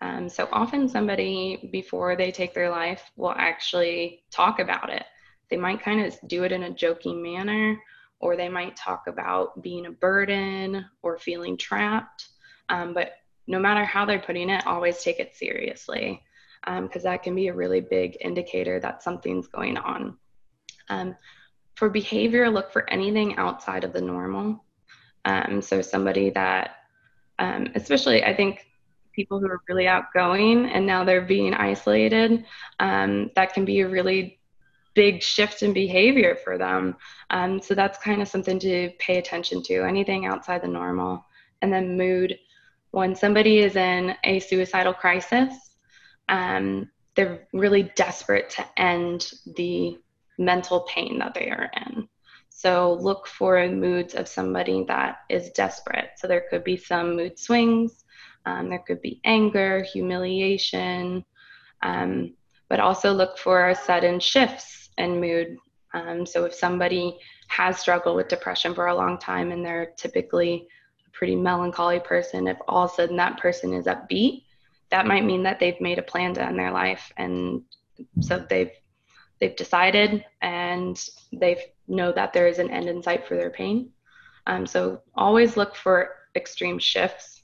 Um, 0.01 0.29
so 0.29 0.47
often 0.51 0.87
somebody, 0.87 1.69
before 1.71 2.15
they 2.15 2.31
take 2.31 2.53
their 2.53 2.69
life, 2.69 3.01
will 3.15 3.33
actually 3.35 4.23
talk 4.29 4.59
about 4.59 4.91
it. 4.91 5.03
They 5.49 5.57
might 5.57 5.81
kind 5.81 6.05
of 6.05 6.15
do 6.27 6.43
it 6.43 6.51
in 6.51 6.63
a 6.63 6.73
joking 6.73 7.23
manner, 7.23 7.79
or 8.19 8.35
they 8.35 8.49
might 8.49 8.75
talk 8.75 9.07
about 9.07 9.63
being 9.63 9.87
a 9.87 9.91
burden 9.91 10.85
or 11.01 11.17
feeling 11.17 11.57
trapped. 11.57 12.29
Um, 12.69 12.93
but 12.93 13.13
no 13.47 13.59
matter 13.59 13.85
how 13.85 14.05
they're 14.05 14.19
putting 14.19 14.49
it, 14.49 14.67
always 14.67 15.01
take 15.01 15.19
it 15.19 15.35
seriously 15.35 16.21
because 16.65 17.05
um, 17.05 17.11
that 17.11 17.23
can 17.23 17.33
be 17.33 17.47
a 17.47 17.53
really 17.53 17.79
big 17.79 18.17
indicator 18.21 18.79
that 18.79 19.01
something's 19.01 19.47
going 19.47 19.77
on. 19.77 20.17
Um, 20.89 21.15
for 21.75 21.89
behavior, 21.89 22.49
look 22.49 22.71
for 22.71 22.89
anything 22.89 23.37
outside 23.37 23.83
of 23.83 23.93
the 23.93 24.01
normal. 24.01 24.65
Um, 25.25 25.61
so 25.61 25.81
somebody 25.81 26.29
that, 26.31 26.71
um, 27.39 27.67
especially 27.75 28.23
I 28.23 28.35
think 28.35 28.65
people 29.13 29.39
who 29.39 29.47
are 29.47 29.61
really 29.69 29.87
outgoing 29.87 30.65
and 30.67 30.85
now 30.85 31.03
they're 31.03 31.21
being 31.21 31.53
isolated, 31.53 32.45
um, 32.79 33.31
that 33.35 33.53
can 33.53 33.63
be 33.63 33.81
a 33.81 33.87
really 33.87 34.39
big 34.93 35.21
shift 35.21 35.61
in 35.61 35.73
behavior 35.73 36.35
for 36.43 36.57
them. 36.57 36.95
Um, 37.29 37.61
so 37.61 37.75
that's 37.75 37.99
kind 37.99 38.21
of 38.21 38.27
something 38.27 38.57
to 38.59 38.89
pay 38.97 39.17
attention 39.19 39.61
to. 39.63 39.83
Anything 39.83 40.25
outside 40.25 40.63
the 40.63 40.67
normal, 40.67 41.25
and 41.61 41.71
then 41.71 41.97
mood. 41.97 42.37
When 42.91 43.15
somebody 43.15 43.60
is 43.60 43.75
in 43.75 44.15
a 44.24 44.39
suicidal 44.39 44.94
crisis, 44.94 45.53
um, 46.29 46.89
they're 47.15 47.48
really 47.53 47.91
desperate 47.96 48.50
to 48.51 48.65
end 48.77 49.32
the 49.56 49.98
mental 50.38 50.82
pain 50.82 51.20
that 51.20 51.34
they 51.34 51.50
are 51.50 51.70
in. 51.88 52.08
So 52.50 52.94
look 53.01 53.27
for 53.27 53.67
moods 53.67 54.15
of 54.15 54.27
somebody 54.27 54.84
that 54.88 55.17
is 55.29 55.51
desperate. 55.51 56.12
So 56.17 56.27
there 56.27 56.46
could 56.50 56.63
be 56.63 56.77
some 56.77 57.15
mood 57.15 57.38
swings, 57.38 58.03
um, 58.46 58.70
there 58.70 58.84
could 58.88 59.01
be 59.01 59.20
anger, 59.25 59.84
humiliation, 59.84 61.24
um, 61.84 62.34
but 62.70 62.79
also 62.79 63.13
look 63.13 63.38
for 63.38 63.75
sudden 63.75 64.20
shifts 64.20 64.89
in 64.98 65.20
mood. 65.20 65.58
Um, 65.94 66.25
so 66.25 66.46
if 66.46 66.53
somebody 66.53 67.17
has 67.48 67.79
struggled 67.79 68.15
with 68.15 68.27
depression 68.27 68.74
for 68.74 68.88
a 68.88 68.96
long 68.96 69.17
time 69.17 69.51
and 69.51 69.65
they're 69.65 69.94
typically 69.98 70.67
pretty 71.17 71.36
melancholy 71.36 72.00
person, 72.00 72.47
if 72.47 72.57
all 72.67 72.86
of 72.86 72.91
a 72.91 72.93
sudden 72.93 73.17
that 73.17 73.39
person 73.39 73.74
is 73.74 73.88
upbeat, 73.88 74.43
that 74.91 75.07
might 75.07 75.25
mean 75.25 75.43
that 75.43 75.59
they've 75.59 75.81
made 75.81 75.97
a 75.97 76.03
plan 76.03 76.33
to 76.36 76.43
end 76.43 76.59
their 76.59 76.71
life 76.71 77.12
and 77.17 77.63
so 78.21 78.45
they've 78.47 78.71
they've 79.39 79.55
decided 79.55 80.24
and 80.41 81.09
they 81.33 81.57
know 81.88 82.12
that 82.12 82.33
there 82.33 82.47
is 82.47 82.59
an 82.59 82.69
end 82.69 82.88
in 82.88 83.01
sight 83.01 83.27
for 83.27 83.36
their 83.36 83.50
pain. 83.50 83.89
Um, 84.45 84.65
so 84.65 85.01
always 85.15 85.57
look 85.57 85.75
for 85.75 86.09
extreme 86.36 86.79
shifts. 86.79 87.41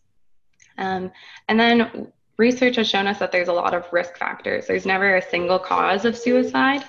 Um, 0.78 1.12
and 1.50 1.60
then 1.60 2.12
research 2.38 2.78
has 2.78 2.88
shown 2.88 3.08
us 3.08 3.20
that 3.20 3.32
there's 3.32 3.48
a 3.48 3.54
lot 3.54 3.74
of 3.74 3.86
risk 3.92 4.18
factors. 4.18 4.66
There's 4.66 4.86
never 4.86 5.18
a 5.18 5.30
single 5.30 5.60
cause 5.60 6.06
of 6.06 6.18
suicide. 6.18 6.84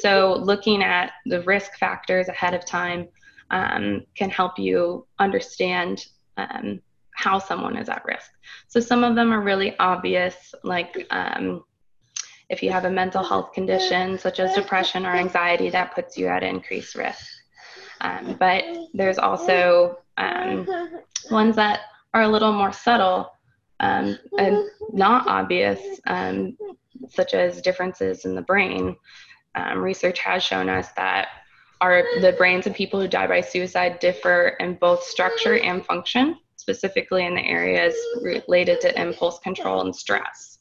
So 0.00 0.38
looking 0.40 0.82
at 0.82 1.12
the 1.26 1.42
risk 1.42 1.76
factors 1.78 2.28
ahead 2.28 2.54
of 2.54 2.64
time 2.64 3.08
um, 3.50 4.04
can 4.14 4.30
help 4.30 4.58
you 4.58 5.06
understand 5.18 6.06
um, 6.38 6.80
how 7.14 7.38
someone 7.38 7.76
is 7.76 7.88
at 7.88 8.04
risk. 8.04 8.30
So 8.68 8.80
some 8.80 9.04
of 9.04 9.14
them 9.16 9.32
are 9.32 9.42
really 9.42 9.76
obvious, 9.78 10.54
like 10.62 11.06
um, 11.10 11.64
if 12.48 12.62
you 12.62 12.70
have 12.70 12.86
a 12.86 12.90
mental 12.90 13.22
health 13.22 13.52
condition 13.52 14.18
such 14.18 14.40
as 14.40 14.54
depression 14.54 15.04
or 15.04 15.14
anxiety, 15.14 15.68
that 15.70 15.94
puts 15.94 16.16
you 16.16 16.28
at 16.28 16.42
increased 16.42 16.94
risk. 16.94 17.26
Um, 18.00 18.36
but 18.38 18.64
there's 18.94 19.18
also 19.18 19.98
um, 20.16 20.66
ones 21.30 21.56
that 21.56 21.80
are 22.14 22.22
a 22.22 22.28
little 22.28 22.52
more 22.52 22.72
subtle 22.72 23.32
um, 23.80 24.16
and 24.38 24.56
not 24.92 25.26
obvious, 25.26 25.80
um, 26.06 26.56
such 27.10 27.34
as 27.34 27.60
differences 27.60 28.24
in 28.24 28.34
the 28.34 28.42
brain. 28.42 28.96
Research 29.74 30.20
has 30.20 30.44
shown 30.44 30.68
us 30.68 30.92
that 30.92 31.26
our 31.80 32.02
the 32.20 32.32
brains 32.32 32.66
of 32.66 32.74
people 32.74 33.00
who 33.00 33.08
die 33.08 33.26
by 33.26 33.40
suicide 33.40 33.98
differ 33.98 34.56
in 34.60 34.74
both 34.74 35.02
structure 35.02 35.58
and 35.58 35.84
function, 35.86 36.36
specifically 36.56 37.26
in 37.26 37.34
the 37.34 37.44
areas 37.44 37.94
related 38.20 38.80
to 38.82 39.00
impulse 39.00 39.38
control 39.40 39.82
and 39.82 39.94
stress. 39.94 40.58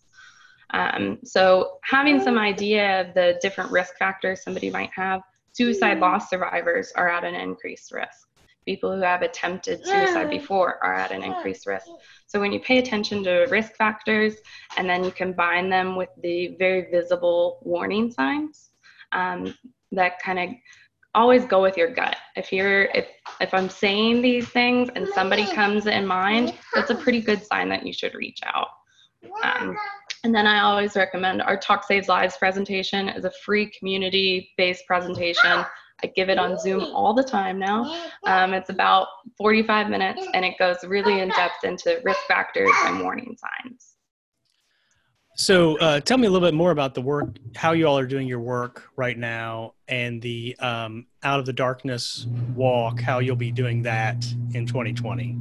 Um, 0.71 1.19
so 1.23 1.77
having 1.83 2.21
some 2.21 2.37
idea 2.37 3.01
of 3.01 3.13
the 3.13 3.39
different 3.41 3.71
risk 3.71 3.97
factors 3.97 4.43
somebody 4.43 4.69
might 4.69 4.91
have, 4.95 5.21
suicide 5.53 5.99
loss 5.99 6.29
survivors 6.29 6.91
are 6.95 7.09
at 7.09 7.23
an 7.23 7.35
increased 7.35 7.91
risk. 7.91 8.27
People 8.65 8.93
who 8.93 9.01
have 9.01 9.21
attempted 9.21 9.85
suicide 9.85 10.29
before 10.29 10.83
are 10.83 10.93
at 10.93 11.11
an 11.11 11.23
increased 11.23 11.65
risk. 11.65 11.87
So 12.27 12.39
when 12.41 12.51
you 12.51 12.59
pay 12.59 12.79
attention 12.79 13.23
to 13.23 13.47
risk 13.49 13.75
factors 13.75 14.35
and 14.75 14.89
then 14.89 15.05
you 15.05 15.11
combine 15.11 15.69
them 15.69 15.95
with 15.95 16.09
the 16.21 16.55
very 16.59 16.91
visible 16.91 17.59
warning 17.63 18.11
signs, 18.11 18.71
um, 19.13 19.55
that 19.93 20.21
kind 20.21 20.37
of 20.37 20.49
always 21.17 21.45
go 21.45 21.61
with 21.61 21.75
your 21.75 21.91
gut. 21.93 22.15
If 22.35 22.53
you're 22.53 22.83
if 22.93 23.07
if 23.41 23.53
I'm 23.53 23.69
saying 23.69 24.21
these 24.21 24.47
things 24.47 24.89
and 24.95 25.07
somebody 25.09 25.45
comes 25.47 25.87
in 25.87 26.05
mind, 26.05 26.53
that's 26.73 26.91
a 26.91 26.95
pretty 26.95 27.21
good 27.21 27.43
sign 27.45 27.67
that 27.69 27.85
you 27.85 27.91
should 27.91 28.13
reach 28.13 28.39
out. 28.45 28.67
Um, 29.43 29.75
and 30.23 30.33
then 30.33 30.45
I 30.45 30.61
always 30.61 30.95
recommend 30.95 31.41
our 31.41 31.57
Talk 31.57 31.83
Saves 31.83 32.07
Lives 32.07 32.37
presentation 32.37 33.09
is 33.09 33.25
a 33.25 33.31
free 33.43 33.71
community 33.77 34.51
based 34.57 34.85
presentation. 34.85 35.65
I 36.03 36.07
give 36.15 36.29
it 36.29 36.37
on 36.37 36.59
Zoom 36.59 36.83
all 36.95 37.15
the 37.15 37.23
time 37.23 37.57
now. 37.57 38.09
Um, 38.27 38.53
it's 38.53 38.69
about 38.69 39.07
45 39.37 39.89
minutes 39.89 40.27
and 40.35 40.45
it 40.45 40.53
goes 40.59 40.77
really 40.85 41.21
in 41.21 41.29
depth 41.29 41.63
into 41.63 41.99
risk 42.05 42.19
factors 42.27 42.69
and 42.85 43.01
warning 43.01 43.35
signs. 43.35 43.96
So, 45.39 45.77
uh, 45.77 45.99
tell 45.99 46.17
me 46.17 46.25
a 46.25 46.31
little 46.31 46.47
bit 46.47 46.55
more 46.55 46.71
about 46.71 46.95
the 46.95 47.01
work, 47.01 47.37
how 47.55 47.73
you 47.73 47.85
all 47.85 47.99
are 47.99 48.07
doing 48.07 48.27
your 48.27 48.39
work 48.39 48.89
right 48.95 49.15
now, 49.15 49.75
and 49.87 50.19
the 50.19 50.55
um, 50.57 51.05
Out 51.21 51.39
of 51.39 51.45
the 51.45 51.53
Darkness 51.53 52.25
walk, 52.55 52.99
how 52.99 53.19
you'll 53.19 53.35
be 53.35 53.51
doing 53.51 53.83
that 53.83 54.25
in 54.55 54.65
2020. 54.65 55.37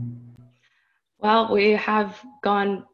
Well, 1.18 1.50
we 1.50 1.70
have 1.70 2.20
gone 2.42 2.84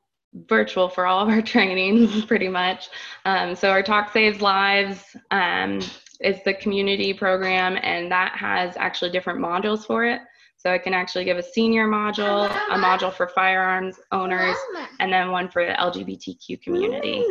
virtual 0.48 0.88
for 0.88 1.04
all 1.04 1.20
of 1.20 1.28
our 1.28 1.42
trainings 1.54 2.24
pretty 2.24 2.48
much. 2.48 2.88
Um, 3.24 3.56
so 3.56 3.70
our 3.70 3.82
Talk 3.82 4.12
Saves 4.12 4.40
Lives 4.40 5.16
um, 5.32 5.80
is 6.20 6.40
the 6.44 6.54
community 6.54 7.12
program 7.12 7.78
and 7.82 8.12
that 8.12 8.36
has 8.36 8.76
actually 8.76 9.10
different 9.10 9.40
modules 9.40 9.84
for 9.84 10.04
it. 10.04 10.20
So 10.62 10.70
I 10.70 10.78
can 10.78 10.94
actually 10.94 11.24
give 11.24 11.38
a 11.38 11.42
senior 11.42 11.88
module, 11.88 12.46
a 12.46 12.76
module 12.76 13.12
for 13.12 13.26
firearms 13.26 13.98
owners, 14.12 14.56
and 15.00 15.12
then 15.12 15.32
one 15.32 15.48
for 15.48 15.66
the 15.66 15.72
LGBTQ 15.72 16.62
community. 16.62 17.24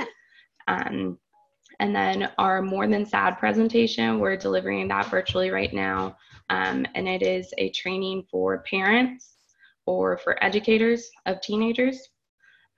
Um, 0.68 1.18
and 1.80 1.96
then 1.96 2.30
our 2.38 2.62
More 2.62 2.88
Than 2.88 3.06
Sad 3.06 3.40
presentation, 3.40 4.20
we're 4.20 4.36
delivering 4.36 4.86
that 4.90 5.06
virtually 5.06 5.50
right 5.50 5.74
now. 5.74 6.18
Um, 6.50 6.86
and 6.94 7.08
it 7.08 7.22
is 7.22 7.54
a 7.58 7.70
training 7.70 8.26
for 8.30 8.64
parents 8.70 9.38
or 9.86 10.18
for 10.18 10.44
educators 10.44 11.10
of 11.26 11.40
teenagers. 11.40 12.10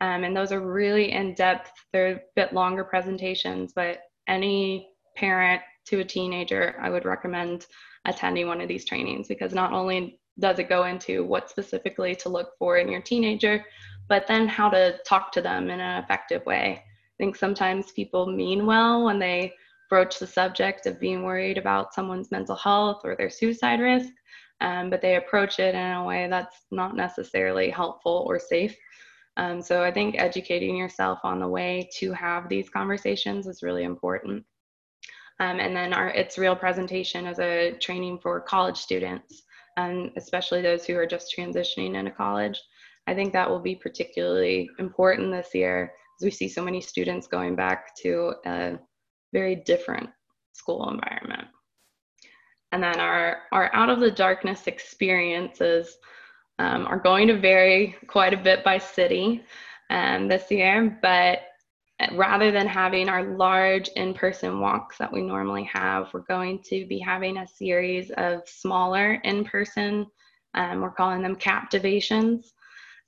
Um, 0.01 0.23
and 0.23 0.37
those 0.37 0.51
are 0.51 0.61
really 0.61 1.13
in 1.13 1.33
depth, 1.33 1.71
they're 1.91 2.11
a 2.11 2.21
bit 2.35 2.53
longer 2.53 2.83
presentations, 2.83 3.73
but 3.75 4.01
any 4.27 4.89
parent 5.17 5.63
to 5.87 6.01
a 6.01 6.05
teenager, 6.05 6.75
I 6.79 6.91
would 6.91 7.05
recommend 7.05 7.65
attending 8.05 8.45
one 8.45 8.61
of 8.61 8.67
these 8.67 8.85
trainings 8.85 9.27
because 9.27 9.55
not 9.55 9.73
only 9.73 10.19
does 10.39 10.59
it 10.59 10.69
go 10.69 10.85
into 10.85 11.23
what 11.23 11.49
specifically 11.49 12.15
to 12.15 12.29
look 12.29 12.57
for 12.57 12.77
in 12.77 12.89
your 12.89 13.01
teenager, 13.01 13.63
but 14.09 14.27
then 14.27 14.47
how 14.47 14.69
to 14.69 14.97
talk 15.05 15.31
to 15.31 15.41
them 15.41 15.69
in 15.69 15.79
an 15.79 16.03
effective 16.03 16.45
way. 16.45 16.83
I 16.83 17.15
think 17.17 17.35
sometimes 17.35 17.91
people 17.91 18.25
mean 18.25 18.65
well 18.65 19.05
when 19.05 19.19
they 19.19 19.53
broach 19.89 20.17
the 20.17 20.27
subject 20.27 20.87
of 20.87 20.99
being 20.99 21.23
worried 21.23 21.57
about 21.57 21.93
someone's 21.93 22.31
mental 22.31 22.55
health 22.55 23.01
or 23.03 23.15
their 23.15 23.29
suicide 23.29 23.79
risk, 23.79 24.09
um, 24.61 24.89
but 24.89 25.01
they 25.01 25.17
approach 25.17 25.59
it 25.59 25.75
in 25.75 25.91
a 25.91 26.03
way 26.03 26.27
that's 26.27 26.65
not 26.71 26.95
necessarily 26.95 27.69
helpful 27.69 28.25
or 28.27 28.39
safe. 28.39 28.75
Um, 29.37 29.61
so 29.61 29.83
I 29.83 29.91
think 29.91 30.15
educating 30.17 30.75
yourself 30.75 31.19
on 31.23 31.39
the 31.39 31.47
way 31.47 31.89
to 31.97 32.11
have 32.13 32.49
these 32.49 32.69
conversations 32.69 33.47
is 33.47 33.63
really 33.63 33.83
important. 33.83 34.43
Um, 35.39 35.59
and 35.59 35.75
then 35.75 35.93
our 35.93 36.09
It's 36.09 36.37
Real 36.37 36.55
presentation 36.55 37.25
is 37.25 37.39
a 37.39 37.73
training 37.79 38.19
for 38.19 38.39
college 38.39 38.77
students, 38.77 39.43
and 39.77 40.11
especially 40.15 40.61
those 40.61 40.85
who 40.85 40.95
are 40.95 41.05
just 41.05 41.33
transitioning 41.35 41.95
into 41.95 42.11
college. 42.11 42.59
I 43.07 43.13
think 43.13 43.33
that 43.33 43.49
will 43.49 43.59
be 43.59 43.75
particularly 43.75 44.69
important 44.79 45.31
this 45.31 45.53
year 45.53 45.93
as 46.19 46.25
we 46.25 46.31
see 46.31 46.47
so 46.47 46.63
many 46.63 46.79
students 46.79 47.27
going 47.27 47.55
back 47.55 47.95
to 47.97 48.33
a 48.45 48.79
very 49.33 49.55
different 49.55 50.09
school 50.53 50.89
environment. 50.89 51.47
And 52.71 52.81
then 52.81 52.99
our, 52.99 53.43
our 53.51 53.73
out 53.73 53.89
of 53.89 53.99
the 53.99 54.11
darkness 54.11 54.67
experiences 54.67 55.97
um, 56.59 56.85
are 56.87 56.99
going 56.99 57.27
to 57.27 57.37
vary 57.37 57.95
quite 58.07 58.33
a 58.33 58.37
bit 58.37 58.63
by 58.63 58.77
city 58.77 59.43
um, 59.89 60.27
this 60.27 60.49
year, 60.49 60.97
but 61.01 61.39
rather 62.15 62.51
than 62.51 62.67
having 62.67 63.09
our 63.09 63.35
large 63.37 63.87
in-person 63.89 64.59
walks 64.59 64.97
that 64.97 65.11
we 65.11 65.21
normally 65.21 65.63
have, 65.65 66.13
we're 66.13 66.21
going 66.21 66.61
to 66.63 66.85
be 66.87 66.99
having 66.99 67.37
a 67.37 67.47
series 67.47 68.11
of 68.17 68.47
smaller 68.47 69.13
in-person, 69.23 70.05
um, 70.55 70.81
we're 70.81 70.91
calling 70.91 71.21
them 71.21 71.35
captivations. 71.35 72.53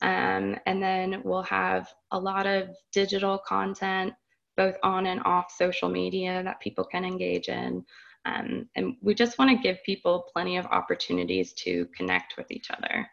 Um, 0.01 0.57
and 0.65 0.81
then 0.83 1.21
we'll 1.23 1.43
have 1.43 1.89
a 2.11 2.19
lot 2.19 2.45
of 2.45 2.69
digital 2.91 3.37
content, 3.37 4.13
both 4.57 4.75
on 4.83 5.05
and 5.07 5.21
off 5.23 5.53
social 5.55 5.89
media 5.89 6.43
that 6.43 6.59
people 6.59 6.83
can 6.83 7.05
engage 7.05 7.47
in. 7.47 7.83
Um, 8.25 8.67
and 8.75 8.95
we 9.01 9.13
just 9.13 9.37
want 9.37 9.51
to 9.51 9.63
give 9.63 9.83
people 9.85 10.27
plenty 10.33 10.57
of 10.57 10.65
opportunities 10.65 11.53
to 11.53 11.87
connect 11.95 12.35
with 12.37 12.51
each 12.51 12.71
other. 12.71 13.07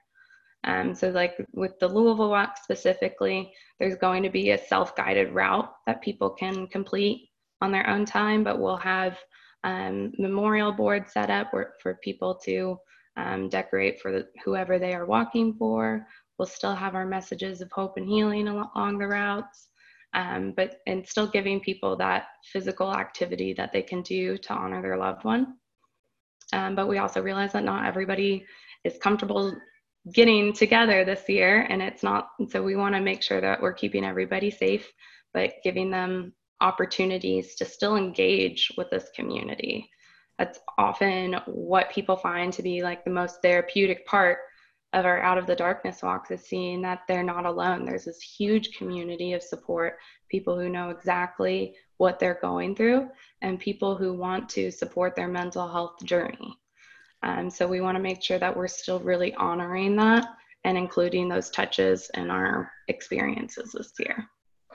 Um, 0.64 0.94
so, 0.94 1.10
like 1.10 1.34
with 1.52 1.78
the 1.80 1.88
Louisville 1.88 2.30
Walk 2.30 2.56
specifically, 2.62 3.52
there's 3.80 3.96
going 3.96 4.22
to 4.22 4.30
be 4.30 4.50
a 4.50 4.58
self 4.66 4.94
guided 4.94 5.32
route 5.32 5.72
that 5.86 6.02
people 6.02 6.30
can 6.30 6.66
complete 6.68 7.30
on 7.60 7.72
their 7.72 7.88
own 7.88 8.04
time, 8.04 8.44
but 8.44 8.60
we'll 8.60 8.76
have 8.76 9.18
um, 9.64 10.12
memorial 10.18 10.72
boards 10.72 11.12
set 11.12 11.30
up 11.30 11.50
for, 11.50 11.74
for 11.80 11.98
people 12.02 12.34
to 12.44 12.76
um, 13.16 13.48
decorate 13.48 14.00
for 14.00 14.12
the, 14.12 14.28
whoever 14.44 14.78
they 14.78 14.94
are 14.94 15.06
walking 15.06 15.54
for. 15.54 16.06
We'll 16.38 16.46
still 16.46 16.74
have 16.74 16.94
our 16.94 17.06
messages 17.06 17.60
of 17.60 17.70
hope 17.72 17.96
and 17.96 18.08
healing 18.08 18.48
along 18.48 18.98
the 18.98 19.06
routes, 19.06 19.68
um, 20.14 20.54
but 20.56 20.80
and 20.86 21.06
still 21.06 21.26
giving 21.26 21.60
people 21.60 21.96
that 21.96 22.26
physical 22.52 22.92
activity 22.92 23.52
that 23.54 23.72
they 23.72 23.82
can 23.82 24.02
do 24.02 24.38
to 24.38 24.52
honor 24.52 24.82
their 24.82 24.96
loved 24.96 25.24
one. 25.24 25.54
Um, 26.52 26.74
but 26.74 26.88
we 26.88 26.98
also 26.98 27.22
realize 27.22 27.52
that 27.52 27.64
not 27.64 27.86
everybody 27.86 28.44
is 28.84 28.98
comfortable 28.98 29.56
getting 30.12 30.52
together 30.52 31.04
this 31.04 31.28
year 31.28 31.66
and 31.68 31.80
it's 31.80 32.02
not 32.02 32.30
so 32.50 32.62
we 32.62 32.74
want 32.74 32.94
to 32.94 33.00
make 33.00 33.22
sure 33.22 33.40
that 33.40 33.62
we're 33.62 33.72
keeping 33.72 34.04
everybody 34.04 34.50
safe 34.50 34.90
but 35.32 35.54
giving 35.62 35.90
them 35.90 36.32
opportunities 36.62 37.56
to 37.56 37.64
still 37.64 37.96
engage 37.96 38.72
with 38.78 38.88
this 38.88 39.10
community. 39.14 39.90
That's 40.38 40.60
often 40.78 41.34
what 41.46 41.90
people 41.90 42.16
find 42.16 42.52
to 42.54 42.62
be 42.62 42.82
like 42.82 43.04
the 43.04 43.10
most 43.10 43.42
therapeutic 43.42 44.06
part 44.06 44.38
of 44.94 45.04
our 45.04 45.20
out 45.20 45.38
of 45.38 45.46
the 45.46 45.56
darkness 45.56 46.02
walks 46.02 46.30
is 46.30 46.42
seeing 46.42 46.82
that 46.82 47.00
they're 47.08 47.22
not 47.22 47.46
alone. 47.46 47.84
There's 47.84 48.04
this 48.04 48.20
huge 48.20 48.76
community 48.76 49.32
of 49.32 49.42
support 49.42 49.98
people 50.30 50.58
who 50.58 50.68
know 50.68 50.90
exactly 50.90 51.74
what 51.96 52.18
they're 52.18 52.38
going 52.40 52.74
through 52.76 53.08
and 53.42 53.58
people 53.58 53.96
who 53.96 54.12
want 54.12 54.48
to 54.50 54.70
support 54.70 55.16
their 55.16 55.28
mental 55.28 55.68
health 55.68 56.02
journey 56.04 56.58
um, 57.22 57.50
so 57.50 57.66
we 57.66 57.80
want 57.80 57.96
to 57.96 58.02
make 58.02 58.22
sure 58.22 58.38
that 58.38 58.56
we're 58.56 58.68
still 58.68 59.00
really 59.00 59.34
honoring 59.34 59.96
that 59.96 60.26
and 60.64 60.76
including 60.76 61.28
those 61.28 61.50
touches 61.50 62.10
in 62.14 62.30
our 62.30 62.70
experiences 62.88 63.72
this 63.72 63.92
year. 63.98 64.28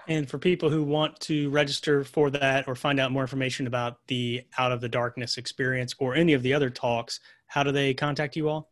And 0.07 0.29
for 0.29 0.38
people 0.38 0.69
who 0.69 0.83
want 0.83 1.19
to 1.21 1.49
register 1.49 2.03
for 2.03 2.29
that 2.29 2.67
or 2.67 2.75
find 2.75 2.99
out 2.99 3.12
more 3.12 3.23
information 3.23 3.67
about 3.67 3.97
the 4.07 4.43
Out 4.57 4.71
of 4.71 4.79
the 4.79 4.88
Darkness 4.88 5.38
experience 5.38 5.93
or 5.99 6.15
any 6.15 6.33
of 6.33 6.43
the 6.43 6.53
other 6.53 6.69
talks, 6.69 7.19
how 7.47 7.63
do 7.63 7.71
they 7.71 7.93
contact 7.93 8.36
you 8.36 8.47
all? 8.47 8.71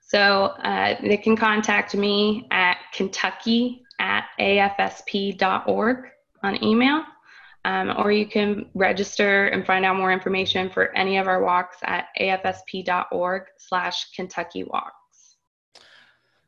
So 0.00 0.46
uh, 0.62 0.96
they 1.00 1.16
can 1.16 1.36
contact 1.36 1.94
me 1.94 2.46
at 2.50 2.78
kentucky 2.92 3.82
at 4.00 4.24
afsp.org 4.38 6.04
on 6.42 6.64
email. 6.64 7.04
Um, 7.64 7.94
or 7.96 8.12
you 8.12 8.26
can 8.26 8.66
register 8.74 9.46
and 9.46 9.66
find 9.66 9.84
out 9.84 9.96
more 9.96 10.12
information 10.12 10.68
for 10.68 10.94
any 10.94 11.16
of 11.16 11.26
our 11.26 11.42
walks 11.42 11.78
at 11.82 12.08
afsp.org 12.20 13.44
slash 13.56 14.10
Kentucky 14.14 14.64
Walks. 14.64 14.94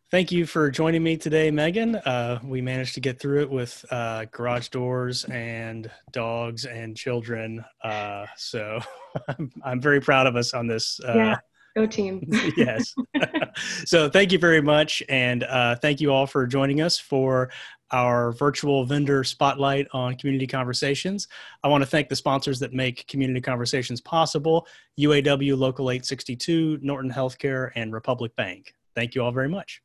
Thank 0.09 0.31
you 0.31 0.47
for 0.47 0.71
joining 0.71 1.03
me 1.03 1.17
today, 1.17 1.51
Megan. 1.51 1.97
Uh, 1.97 2.39
we 2.45 2.61
managed 2.61 2.95
to 2.95 3.01
get 3.01 3.19
through 3.19 3.43
it 3.43 3.51
with 3.51 3.85
uh, 3.91 4.27
garage 4.31 4.69
doors 4.69 5.25
and 5.25 5.91
dogs 6.13 6.65
and 6.65 6.97
children. 6.97 7.65
Uh, 7.83 8.27
so 8.37 8.79
I'm, 9.29 9.51
I'm, 9.65 9.81
very 9.81 10.01
proud 10.01 10.29
of 10.29 10.37
us 10.37 10.55
on 10.55 10.69
this. 10.69 11.01
Uh, 11.01 11.15
yeah, 11.17 11.37
go 11.77 11.87
team. 11.87 12.23
yes. 12.57 12.95
so 13.85 14.09
thank 14.09 14.31
you 14.31 14.39
very 14.39 14.63
much. 14.63 15.03
And 15.09 15.43
uh, 15.43 15.75
thank 15.75 16.01
you 16.01 16.13
all 16.13 16.29
for 16.29 16.47
joining 16.47 16.83
us 16.83 16.99
for 17.01 17.51
our 17.91 18.33
virtual 18.33 18.85
vendor 18.85 19.23
spotlight 19.25 19.87
on 19.93 20.17
community 20.17 20.47
conversations. 20.47 21.29
I 21.63 21.69
want 21.69 21.83
to 21.83 21.89
thank 21.89 22.09
the 22.09 22.17
sponsors 22.17 22.59
that 22.61 22.73
make 22.73 23.07
community 23.07 23.41
conversations 23.41 24.01
possible 24.01 24.67
UAW 24.99 25.57
Local 25.57 25.91
862, 25.91 26.81
Norton 26.83 27.11
Healthcare, 27.11 27.71
and 27.75 27.93
Republic 27.93 28.35
Bank. 28.37 28.75
Thank 28.95 29.15
you 29.15 29.23
all 29.23 29.33
very 29.33 29.49
much. 29.49 29.83